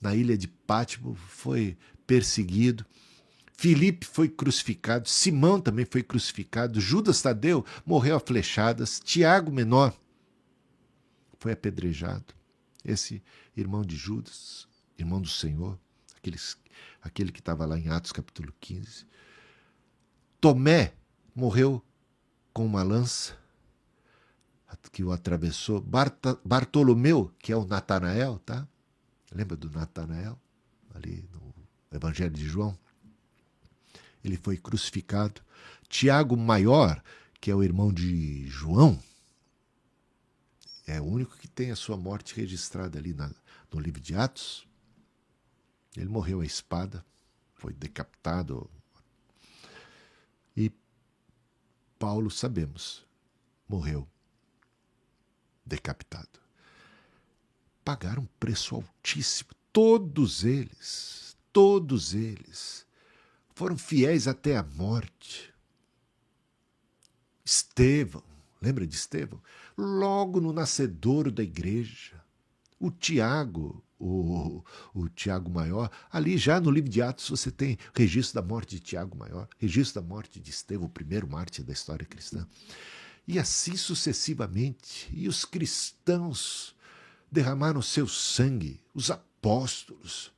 na 0.00 0.14
ilha 0.14 0.36
de 0.36 0.48
Pátimo, 0.48 1.14
foi 1.14 1.76
perseguido. 2.06 2.86
Filipe 3.56 4.06
foi 4.06 4.28
crucificado, 4.28 5.08
Simão 5.08 5.60
também 5.60 5.84
foi 5.84 6.02
crucificado, 6.02 6.80
Judas 6.80 7.20
Tadeu 7.20 7.64
morreu 7.84 8.16
a 8.16 8.20
flechadas, 8.20 8.98
Tiago 9.00 9.52
Menor 9.52 9.94
foi 11.38 11.52
apedrejado. 11.52 12.34
Esse 12.84 13.22
irmão 13.54 13.82
de 13.82 13.96
Judas, 13.96 14.66
irmão 14.98 15.20
do 15.20 15.28
Senhor, 15.28 15.78
aqueles, 16.16 16.56
aquele 17.02 17.30
que 17.30 17.40
estava 17.40 17.66
lá 17.66 17.78
em 17.78 17.88
Atos 17.88 18.12
capítulo 18.12 18.54
15. 18.60 19.06
Tomé 20.40 20.94
morreu 21.34 21.84
com 22.52 22.64
uma 22.64 22.82
lança 22.82 23.39
que 24.92 25.04
o 25.04 25.12
atravessou. 25.12 25.84
Bartolomeu, 26.44 27.32
que 27.38 27.52
é 27.52 27.56
o 27.56 27.64
Natanael, 27.64 28.38
tá? 28.40 28.66
Lembra 29.32 29.56
do 29.56 29.70
Natanael? 29.70 30.38
Ali 30.94 31.28
no 31.32 31.54
Evangelho 31.92 32.34
de 32.34 32.46
João. 32.46 32.76
Ele 34.22 34.36
foi 34.36 34.56
crucificado. 34.56 35.40
Tiago 35.88 36.36
Maior, 36.36 37.02
que 37.40 37.50
é 37.50 37.54
o 37.54 37.62
irmão 37.62 37.92
de 37.92 38.46
João, 38.48 39.00
é 40.86 41.00
o 41.00 41.04
único 41.04 41.36
que 41.36 41.48
tem 41.48 41.70
a 41.70 41.76
sua 41.76 41.96
morte 41.96 42.34
registrada 42.34 42.98
ali 42.98 43.14
na, 43.14 43.30
no 43.72 43.80
livro 43.80 44.00
de 44.00 44.14
Atos. 44.14 44.66
Ele 45.96 46.08
morreu 46.08 46.40
à 46.40 46.44
espada, 46.44 47.04
foi 47.54 47.72
decapitado. 47.72 48.70
E 50.56 50.72
Paulo, 51.98 52.30
sabemos, 52.30 53.04
morreu 53.68 54.06
decapitado. 55.64 56.40
Pagaram 57.84 58.22
um 58.22 58.28
preço 58.38 58.74
altíssimo, 58.74 59.50
todos 59.72 60.44
eles, 60.44 61.36
todos 61.52 62.14
eles 62.14 62.86
foram 63.60 63.76
fiéis 63.76 64.26
até 64.26 64.56
a 64.56 64.62
morte. 64.62 65.52
Estevão, 67.44 68.22
lembra 68.60 68.86
de 68.86 68.94
Estevão? 68.94 69.38
Logo 69.76 70.40
no 70.40 70.52
nascedouro 70.52 71.30
da 71.30 71.42
igreja. 71.42 72.18
O 72.78 72.90
Tiago, 72.90 73.84
o, 73.98 74.64
o 74.94 75.08
Tiago 75.10 75.50
Maior. 75.50 75.90
Ali 76.10 76.38
já 76.38 76.58
no 76.58 76.70
livro 76.70 76.88
de 76.88 77.02
Atos 77.02 77.28
você 77.28 77.50
tem 77.50 77.76
registro 77.94 78.40
da 78.40 78.48
morte 78.48 78.76
de 78.76 78.80
Tiago 78.80 79.14
Maior, 79.14 79.46
registro 79.58 80.00
da 80.00 80.08
morte 80.08 80.40
de 80.40 80.50
Estevão, 80.50 80.86
o 80.86 80.88
primeiro 80.88 81.28
mártir 81.28 81.62
da 81.62 81.74
história 81.74 82.06
cristã. 82.06 82.46
E 83.30 83.38
assim 83.38 83.76
sucessivamente. 83.76 85.08
E 85.12 85.28
os 85.28 85.44
cristãos 85.44 86.74
derramaram 87.30 87.80
seu 87.80 88.08
sangue, 88.08 88.80
os 88.92 89.08
apóstolos, 89.08 90.32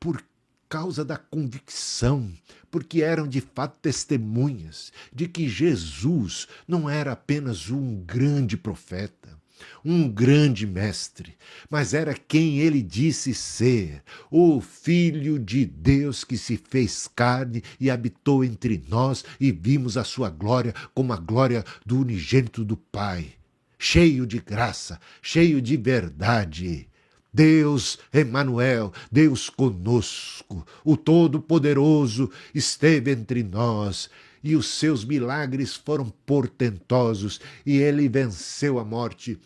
por 0.00 0.20
causa 0.68 1.04
da 1.04 1.16
convicção, 1.16 2.36
porque 2.72 3.02
eram 3.02 3.28
de 3.28 3.40
fato 3.40 3.76
testemunhas 3.80 4.92
de 5.12 5.28
que 5.28 5.48
Jesus 5.48 6.48
não 6.66 6.90
era 6.90 7.12
apenas 7.12 7.70
um 7.70 8.02
grande 8.02 8.56
profeta, 8.56 9.40
um 9.84 10.08
grande 10.08 10.66
mestre, 10.66 11.34
mas 11.70 11.94
era 11.94 12.14
quem 12.14 12.58
ele 12.58 12.82
disse 12.82 13.34
ser, 13.34 14.02
o 14.30 14.60
Filho 14.60 15.38
de 15.38 15.64
Deus 15.64 16.24
que 16.24 16.36
se 16.36 16.56
fez 16.56 17.08
carne 17.14 17.62
e 17.80 17.90
habitou 17.90 18.44
entre 18.44 18.82
nós 18.88 19.24
e 19.40 19.52
vimos 19.52 19.96
a 19.96 20.04
sua 20.04 20.30
glória 20.30 20.74
como 20.94 21.12
a 21.12 21.16
glória 21.16 21.64
do 21.84 22.00
unigênito 22.00 22.64
do 22.64 22.76
Pai, 22.76 23.32
cheio 23.78 24.26
de 24.26 24.38
graça, 24.38 25.00
cheio 25.20 25.60
de 25.60 25.76
verdade. 25.76 26.88
Deus 27.32 27.98
Emanuel, 28.12 28.92
Deus 29.10 29.48
conosco, 29.48 30.66
o 30.84 30.98
Todo-Poderoso 30.98 32.30
esteve 32.54 33.10
entre 33.10 33.42
nós 33.42 34.10
e 34.44 34.56
os 34.56 34.66
seus 34.66 35.04
milagres 35.04 35.74
foram 35.74 36.12
portentosos 36.26 37.40
e 37.64 37.78
ele 37.78 38.08
venceu 38.08 38.78
a 38.78 38.84
morte 38.84 39.38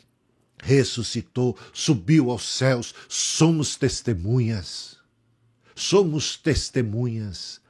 ressuscitou, 0.67 1.57
subiu 1.73 2.29
aos 2.31 2.49
céus, 2.49 2.93
somos 3.09 3.77
testemunhas. 3.77 4.99
Somos 5.77 6.37
testemunhas. 6.37 7.61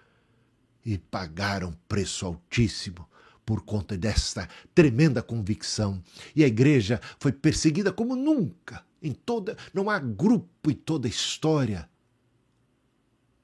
E 0.84 0.96
pagaram 0.96 1.76
preço 1.86 2.24
altíssimo 2.24 3.06
por 3.44 3.62
conta 3.62 3.98
desta 3.98 4.48
tremenda 4.74 5.22
convicção. 5.22 6.02
E 6.34 6.42
a 6.42 6.46
igreja 6.46 7.00
foi 7.18 7.32
perseguida 7.32 7.92
como 7.92 8.16
nunca. 8.16 8.84
Em 9.02 9.12
toda, 9.12 9.58
não 9.74 9.90
há 9.90 9.98
grupo 9.98 10.70
em 10.70 10.74
toda 10.74 11.06
a 11.06 11.10
história 11.10 11.88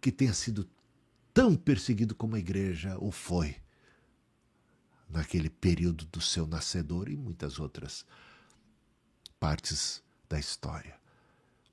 que 0.00 0.10
tenha 0.10 0.32
sido 0.32 0.66
tão 1.34 1.54
perseguido 1.54 2.14
como 2.14 2.36
a 2.36 2.38
igreja 2.38 2.96
o 2.98 3.10
foi 3.10 3.56
naquele 5.08 5.50
período 5.50 6.06
do 6.06 6.20
seu 6.20 6.46
nascedor 6.46 7.10
e 7.10 7.16
muitas 7.16 7.58
outras 7.60 8.06
partes 9.42 10.00
da 10.28 10.38
história. 10.38 10.94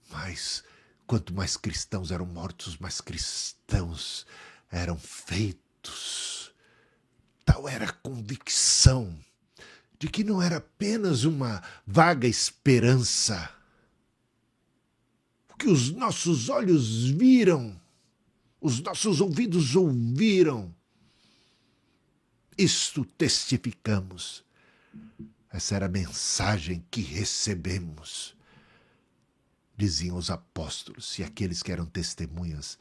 Mas 0.10 0.64
quanto 1.06 1.32
mais 1.32 1.56
cristãos 1.56 2.10
eram 2.10 2.26
mortos, 2.26 2.80
mais 2.80 3.00
cristãos 3.00 4.26
eram 4.72 4.98
feitos. 4.98 6.52
Tal 7.46 7.70
era 7.70 7.86
a 7.86 7.94
convicção 7.94 9.16
de 10.00 10.08
que 10.08 10.24
não 10.24 10.42
era 10.42 10.58
apenas 10.58 11.26
uma 11.26 11.62
vaga 11.86 12.28
esperança. 12.28 13.54
O 15.54 15.56
que 15.56 15.70
os 15.70 15.92
nossos 15.92 16.50
olhos 16.50 17.06
viram, 17.06 17.80
os 18.60 18.80
nossos 18.80 19.22
ouvidos 19.22 19.76
ouviram, 19.76 20.74
isto 22.58 23.06
testificamos 23.06 24.44
essa 25.52 25.76
era 25.76 25.88
a 25.88 25.90
mensagem 25.90 26.86
que 26.92 27.02
recebemos. 27.02 28.36
Diziam 29.76 30.18
os 30.18 30.30
apóstolos 30.30 31.18
e 31.18 31.24
aqueles 31.24 31.64
que 31.64 31.72
eram 31.72 31.86
testemunhas 31.86 32.78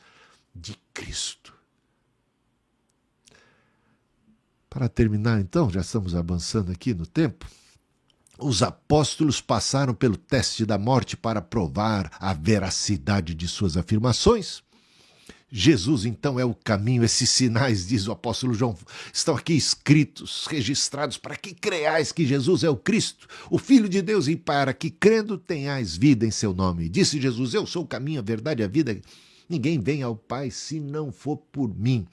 de 0.55 0.77
Cristo. 0.93 1.55
Para 4.69 4.89
terminar, 4.89 5.41
então, 5.41 5.71
já 5.71 5.81
estamos 5.81 6.15
avançando 6.15 6.71
aqui 6.71 6.93
no 6.93 7.07
tempo. 7.07 7.47
Os 8.39 8.63
apóstolos 8.63 9.41
passaram 9.41 9.95
pelo 9.95 10.17
teste 10.17 10.67
da 10.67 10.79
morte 10.79 11.17
para 11.17 11.41
provar 11.41 12.11
a 12.21 12.33
veracidade 12.35 13.35
de 13.35 13.49
suas 13.49 13.77
afirmações. 13.77 14.63
Jesus, 15.51 16.05
então, 16.05 16.39
é 16.39 16.45
o 16.45 16.55
caminho. 16.55 17.03
Esses 17.03 17.31
sinais, 17.31 17.87
diz 17.87 18.07
o 18.07 18.13
apóstolo 18.13 18.53
João, 18.53 18.77
estão 19.13 19.35
aqui 19.35 19.55
escritos, 19.55 20.47
registrados, 20.47 21.17
para 21.17 21.37
que 21.37 21.55
creais 21.55 22.13
que 22.13 22.27
Jesus 22.27 22.65
é 22.65 22.71
o 22.71 22.77
Cristo, 22.77 23.27
o 23.51 23.59
Filho 23.59 23.89
de 23.89 24.03
Deus, 24.03 24.29
e 24.29 24.37
para 24.37 24.75
que, 24.75 24.91
crendo, 24.91 25.39
tenhais 25.39 25.97
vida 25.97 26.27
em 26.27 26.31
seu 26.31 26.53
nome. 26.53 26.89
Disse 26.89 27.21
Jesus: 27.21 27.55
Eu 27.55 27.67
sou 27.67 27.85
o 27.85 27.89
caminho, 27.89 28.21
a 28.21 28.23
verdade 28.23 28.63
e 28.63 28.65
a 28.65 28.69
vida. 28.69 29.01
Ninguém 29.49 29.81
vem 29.81 30.03
ao 30.03 30.15
Pai 30.15 30.51
se 30.51 30.79
não 30.79 31.11
for 31.11 31.39
por 31.39 31.75
mim. 31.75 32.07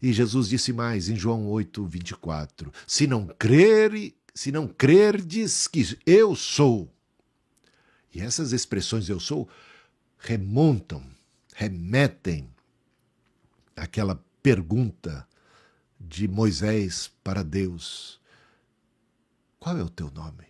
E 0.00 0.12
Jesus 0.12 0.48
disse 0.48 0.72
mais 0.72 1.08
em 1.08 1.16
João 1.16 1.48
8, 1.48 1.84
24: 1.84 2.72
Se 2.86 3.08
não 3.08 3.26
crer, 3.26 4.14
se 4.32 4.52
não 4.52 4.68
crerdes 4.68 5.66
que 5.66 5.98
eu 6.06 6.36
sou. 6.36 6.88
E 8.14 8.20
essas 8.20 8.52
expressões 8.52 9.08
eu 9.08 9.18
sou 9.18 9.48
remontam 10.18 11.15
remetem 11.56 12.54
àquela 13.74 14.22
pergunta 14.42 15.26
de 15.98 16.28
Moisés 16.28 17.10
para 17.24 17.42
Deus: 17.42 18.20
Qual 19.58 19.74
é 19.78 19.82
o 19.82 19.88
teu 19.88 20.10
nome? 20.10 20.46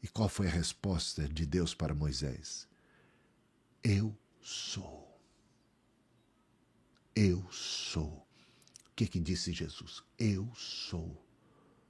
E 0.00 0.06
qual 0.06 0.28
foi 0.28 0.46
a 0.46 0.50
resposta 0.50 1.28
de 1.28 1.44
Deus 1.44 1.74
para 1.74 1.92
Moisés? 1.92 2.68
Eu 3.82 4.16
sou. 4.40 5.20
Eu 7.12 7.44
sou. 7.50 8.12
O 8.12 8.94
que, 8.94 9.08
que 9.08 9.18
disse 9.18 9.52
Jesus? 9.52 10.04
Eu 10.16 10.48
sou 10.54 11.20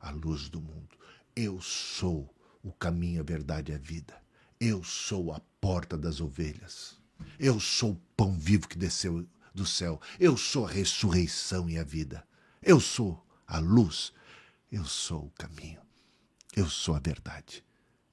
a 0.00 0.10
luz 0.10 0.48
do 0.48 0.58
mundo. 0.58 0.96
Eu 1.36 1.60
sou 1.60 2.34
o 2.62 2.72
caminho, 2.72 3.20
a 3.20 3.24
verdade 3.24 3.72
e 3.72 3.74
a 3.74 3.78
vida. 3.78 4.22
Eu 4.58 4.82
sou 4.82 5.34
a 5.34 5.40
porta 5.60 5.98
das 5.98 6.18
ovelhas. 6.18 7.01
Eu 7.38 7.58
sou 7.60 7.92
o 7.92 8.02
pão 8.16 8.38
vivo 8.38 8.68
que 8.68 8.78
desceu 8.78 9.26
do 9.54 9.66
céu. 9.66 10.00
Eu 10.18 10.36
sou 10.36 10.66
a 10.66 10.70
ressurreição 10.70 11.68
e 11.68 11.78
a 11.78 11.84
vida. 11.84 12.26
Eu 12.62 12.80
sou 12.80 13.24
a 13.46 13.58
luz. 13.58 14.12
Eu 14.70 14.84
sou 14.84 15.26
o 15.26 15.30
caminho. 15.30 15.80
Eu 16.54 16.68
sou 16.68 16.94
a 16.94 16.98
verdade. 16.98 17.64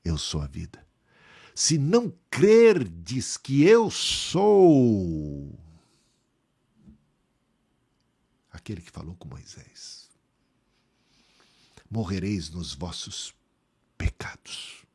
Eu 0.03 0.17
sou 0.17 0.41
a 0.41 0.47
vida. 0.47 0.85
Se 1.55 1.77
não 1.77 2.13
crerdes 2.29 3.35
que 3.35 3.63
eu 3.63 3.91
sou 3.91 5.59
aquele 8.51 8.81
que 8.81 8.91
falou 8.91 9.15
com 9.15 9.27
Moisés, 9.27 10.09
morrereis 11.89 12.49
nos 12.49 12.73
vossos 12.73 13.33
pecados. 13.97 14.85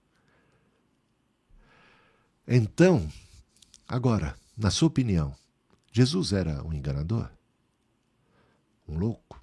Então, 2.46 3.11
agora, 3.87 4.37
na 4.57 4.70
sua 4.70 4.88
opinião, 4.88 5.37
Jesus 5.92 6.33
era 6.33 6.62
um 6.64 6.73
enganador? 6.73 7.31
Um 8.87 8.99
louco? 8.99 9.42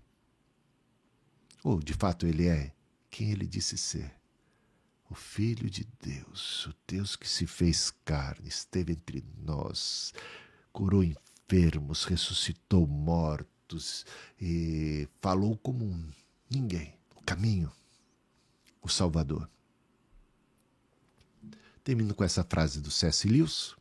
Ou 1.63 1.79
de 1.79 1.93
fato 1.93 2.25
ele 2.25 2.47
é 2.47 2.73
quem 3.09 3.31
ele 3.31 3.45
disse 3.45 3.77
ser? 3.77 4.13
O 5.09 5.15
Filho 5.15 5.69
de 5.69 5.85
Deus, 6.01 6.67
o 6.67 6.73
Deus 6.87 7.15
que 7.15 7.27
se 7.27 7.45
fez 7.45 7.91
carne, 8.05 8.47
esteve 8.47 8.93
entre 8.93 9.23
nós, 9.43 10.13
curou 10.71 11.03
enfermos, 11.03 12.05
ressuscitou 12.05 12.87
mortos 12.87 14.05
e 14.39 15.07
falou 15.21 15.57
como 15.57 16.09
ninguém. 16.49 16.97
O 17.15 17.21
caminho, 17.23 17.71
o 18.81 18.87
Salvador. 18.87 19.49
Termino 21.83 22.15
com 22.15 22.23
essa 22.23 22.43
frase 22.43 22.79
do 22.79 22.89
C.S. 22.89 23.27
Lewis. 23.27 23.75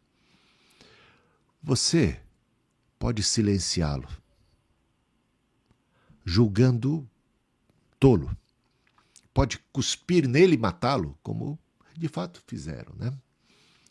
Você 1.62 2.18
pode 2.98 3.22
silenciá-lo, 3.22 4.08
julgando 6.24 7.08
tolo. 7.98 8.34
Pode 9.32 9.58
cuspir 9.72 10.26
nele 10.26 10.54
e 10.54 10.58
matá-lo, 10.58 11.18
como 11.22 11.58
de 11.96 12.08
fato 12.08 12.42
fizeram, 12.46 12.94
né? 12.96 13.12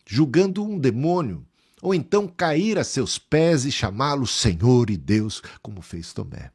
Julgando 0.05 0.63
um 0.63 0.79
demônio, 0.79 1.45
ou 1.81 1.93
então 1.93 2.27
cair 2.27 2.79
a 2.79 2.83
seus 2.83 3.19
pés 3.19 3.65
e 3.65 3.71
chamá-lo 3.71 4.25
Senhor 4.25 4.89
e 4.89 4.97
Deus, 4.97 5.41
como 5.61 5.81
fez 5.81 6.11
Tomé. 6.11 6.51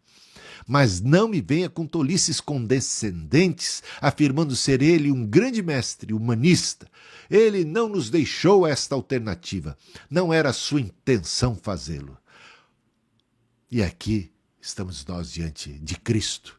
Mas 0.67 1.01
não 1.01 1.29
me 1.29 1.41
venha 1.41 1.69
com 1.69 1.87
tolices 1.87 2.41
condescendentes, 2.41 3.83
afirmando 4.01 4.57
ser 4.57 4.81
ele 4.83 5.11
um 5.11 5.27
grande 5.27 5.63
mestre 5.63 6.13
humanista. 6.15 6.91
Ele 7.31 7.65
não 7.65 7.89
nos 7.89 8.11
deixou 8.11 8.67
esta 8.67 8.95
alternativa. 8.95 9.77
Não 10.09 10.33
era 10.33 10.53
sua 10.53 10.81
intenção 10.81 11.55
fazê-lo. 11.55 12.17
E 13.71 13.83
aqui 13.83 14.33
estamos 14.61 15.05
nós 15.05 15.31
diante 15.33 15.73
de 15.79 15.97
Cristo 15.97 16.59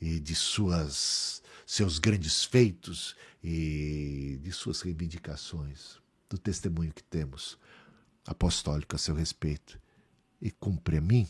e 0.00 0.18
de 0.18 0.34
suas 0.34 1.42
seus 1.66 1.98
grandes 1.98 2.44
feitos 2.44 3.16
e 3.42 4.38
de 4.42 4.52
suas 4.52 4.80
reivindicações, 4.80 5.98
do 6.28 6.38
testemunho 6.38 6.92
que 6.92 7.02
temos 7.02 7.58
apostólico 8.24 8.94
a 8.94 8.98
seu 8.98 9.14
respeito. 9.14 9.78
E 10.40 10.50
cumpre 10.50 10.98
a 10.98 11.00
mim 11.00 11.28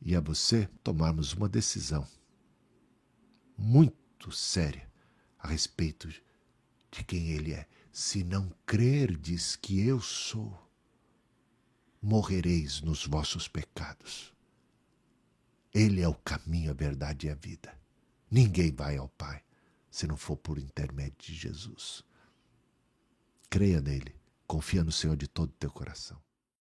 e 0.00 0.14
a 0.14 0.20
você 0.20 0.68
tomarmos 0.82 1.32
uma 1.32 1.48
decisão 1.48 2.06
muito 3.56 4.30
séria 4.30 4.88
a 5.38 5.48
respeito 5.48 6.08
de 6.08 7.04
quem 7.04 7.30
ele 7.30 7.52
é. 7.52 7.66
Se 7.92 8.22
não 8.22 8.52
crerdes 8.64 9.56
que 9.56 9.80
eu 9.80 10.00
sou, 10.00 10.56
morrereis 12.00 12.80
nos 12.80 13.06
vossos 13.06 13.48
pecados. 13.48 14.32
Ele 15.74 16.00
é 16.00 16.08
o 16.08 16.14
caminho, 16.14 16.70
a 16.70 16.74
verdade 16.74 17.26
e 17.26 17.30
a 17.30 17.34
vida. 17.34 17.76
Ninguém 18.30 18.72
vai 18.72 18.96
ao 18.96 19.08
Pai 19.08 19.42
se 19.90 20.06
não 20.06 20.16
for 20.16 20.36
por 20.36 20.58
intermédio 20.58 21.16
de 21.18 21.34
Jesus. 21.34 22.04
Creia 23.50 23.80
nele, 23.80 24.14
confia 24.46 24.84
no 24.84 24.92
Senhor 24.92 25.16
de 25.16 25.26
todo 25.26 25.50
o 25.50 25.58
teu 25.58 25.70
coração. 25.70 26.20